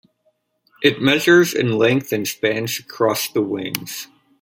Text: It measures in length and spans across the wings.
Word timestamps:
It 0.81 0.99
measures 0.99 1.53
in 1.53 1.73
length 1.73 2.11
and 2.11 2.27
spans 2.27 2.79
across 2.79 3.27
the 3.27 3.43
wings. 3.43 4.07